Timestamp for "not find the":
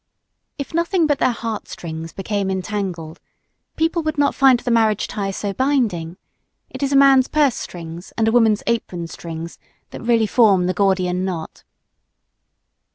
4.17-4.71